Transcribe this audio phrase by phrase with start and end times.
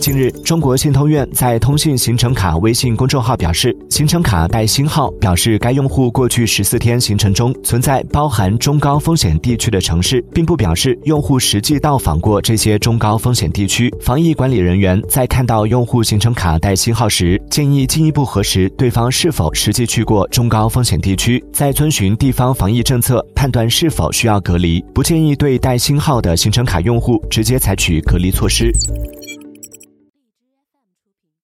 [0.00, 13.94] 近日中国信通院在通信行程卡微信公众号表示行程卡带星号表示该用户过去十四天行程中存在包含中高风险地区的城市并不表示用户实际到访过这些中高风险地区。
[14.00, 28.72] 防疫管理人员在看到用户行程卡带星号时建议进一步核实对方是否实际去过中高风险地区再遵循地方防疫政策判断是否需要隔离不建议对带星号的行程卡用户直接采取隔离措施。